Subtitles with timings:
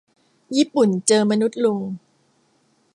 [0.55, 1.81] ญี่ปุ่นเจอมนุษย์ลุง